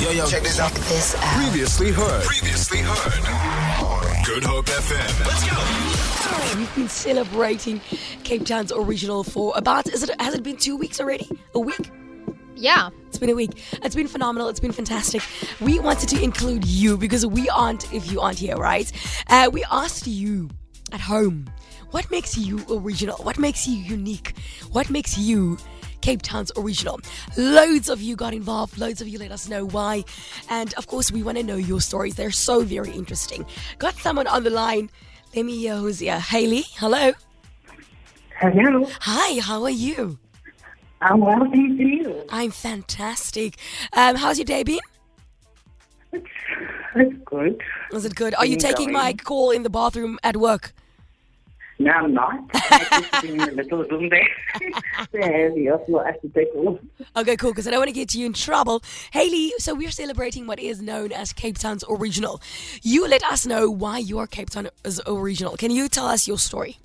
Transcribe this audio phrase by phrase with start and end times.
[0.00, 0.70] Yo, yo, check this out.
[0.72, 1.42] This out.
[1.42, 2.22] Previously heard.
[2.22, 4.24] Previously heard.
[4.24, 5.26] Good Hope FM.
[5.26, 6.56] Let's go.
[6.56, 7.80] We've been celebrating
[8.22, 11.28] Cape Town's original for about is it has it been two weeks already?
[11.56, 11.90] A week?
[12.54, 12.90] Yeah.
[13.08, 13.60] It's been a week.
[13.82, 14.48] It's been phenomenal.
[14.48, 15.20] It's been fantastic.
[15.60, 18.90] We wanted to include you because we aren't if you aren't here, right?
[19.26, 20.48] Uh, we asked you
[20.92, 21.50] at home,
[21.90, 23.16] what makes you original?
[23.24, 24.34] What makes you unique?
[24.70, 25.58] What makes you
[26.08, 26.98] Cape Town's original?
[27.36, 28.78] Loads of you got involved.
[28.78, 30.04] Loads of you let us know why.
[30.48, 32.14] And of course, we want to know your stories.
[32.14, 33.44] They're so very interesting.
[33.76, 34.88] Got someone on the line.
[35.36, 36.18] Let me hear who's here.
[36.18, 37.12] Haley, hello.
[38.40, 38.88] Hello.
[39.00, 40.18] Hi, how are you?
[41.02, 42.24] I'm well, thank you.
[42.30, 43.58] I'm fantastic.
[43.92, 44.80] Um, how's your day been?
[46.14, 46.26] It's,
[46.94, 47.60] it's good.
[47.92, 48.34] Was it good?
[48.36, 50.72] Are you taking my call in the bathroom at work?
[51.80, 52.40] No, I'm not.
[52.70, 54.28] I'm just in the little room there.
[55.12, 56.80] there, the also has to take off.
[57.16, 58.82] Okay, cool, because I don't want to get you in trouble.
[59.12, 62.40] Haley, so we're celebrating what is known as Cape Town's original.
[62.82, 65.56] You let us know why you are Cape Town's original.
[65.56, 66.78] Can you tell us your story?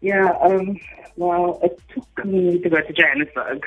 [0.00, 0.80] Yeah, um,
[1.16, 3.64] well, it took me to go to Johannesburg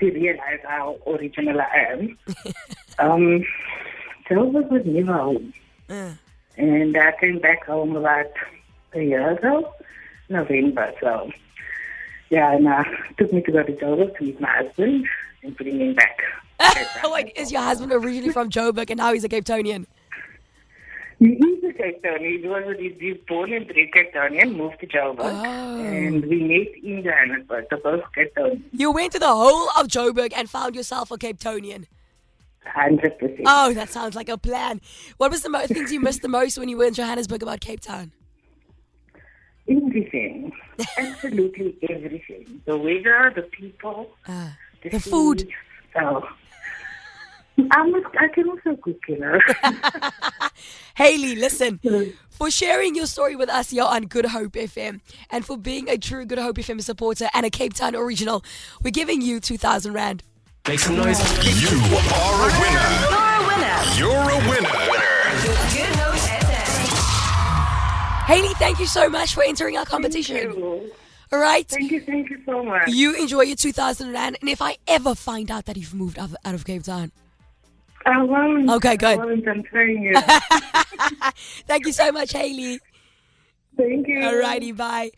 [0.00, 2.18] to realize how original I am.
[2.98, 3.44] um,
[4.28, 5.54] Joburg was never home.
[5.88, 6.12] Uh,
[6.58, 8.26] And I came back home about
[8.94, 9.72] a year ago,
[10.28, 10.92] November.
[11.00, 11.30] So,
[12.30, 12.84] yeah, and uh,
[13.18, 15.06] took me to go to Joburg to meet my husband
[15.42, 16.18] and bring him back.
[17.04, 19.86] oh, wait, is your husband originally from Joburg and now he's a Cape Townian?
[21.18, 22.40] He is a Cape Townian.
[22.40, 25.78] He was he, he was born and bred Cape Townian, moved to Joburg, Oh.
[25.84, 27.66] and we met in Johannesburg.
[27.70, 31.18] So both Cape Townian, You went to the whole of Joburg and found yourself a
[31.18, 31.84] Cape Townian.
[32.64, 33.40] hundred percent.
[33.46, 34.80] Oh, that sounds like a plan.
[35.18, 37.60] What was the mo- things you missed the most when you were in Johannesburg about
[37.60, 38.12] Cape Town?
[39.90, 40.52] Everything,
[40.98, 42.62] absolutely everything.
[42.64, 44.50] The weather, the people, Uh,
[44.82, 45.48] the, the food.
[45.92, 46.24] So,
[47.72, 49.38] I'm a, I can also cook, you know.
[50.94, 51.80] Haley, listen,
[52.30, 55.00] for sharing your story with us here on Good Hope FM
[55.30, 58.44] and for being a true Good Hope FM supporter and a Cape Town original,
[58.84, 60.22] we're giving you 2,000 Rand.
[60.68, 61.18] Make some noise.
[61.60, 61.68] You
[62.14, 62.88] are a winner.
[63.08, 63.82] You're a winner.
[63.98, 64.68] You're a winner.
[65.42, 65.99] Good Hope FM.
[68.30, 70.36] Haley, thank you so much for entering our competition.
[70.36, 70.92] Thank you.
[71.32, 71.66] All right?
[71.66, 72.86] Thank you, thank you so much.
[72.86, 74.38] You enjoy your 2,000 Rand.
[74.40, 77.10] And if I ever find out that you've moved out out of Cape Town,
[78.06, 78.70] I won't.
[78.70, 79.18] Okay, good.
[79.18, 79.48] I won't.
[79.48, 81.34] I'm trying it.
[81.66, 82.78] thank you so much, Haley.
[83.76, 84.22] Thank you.
[84.22, 85.10] All righty, bye.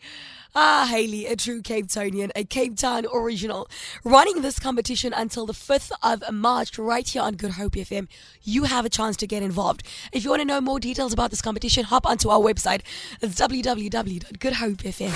[0.55, 3.67] Ah, Haley, a true Cape Townian, a Cape Town original,
[4.03, 8.07] running this competition until the 5th of March right here on Good Hope FM.
[8.43, 9.81] You have a chance to get involved.
[10.11, 12.81] If you want to know more details about this competition, hop onto our website.
[13.19, 15.11] It's www.goodhopefm.